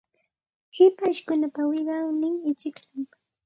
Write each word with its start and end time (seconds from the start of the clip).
Hipashkunapa 0.75 1.61
wiqawnin 1.71 2.35
ichikllam. 2.51 3.03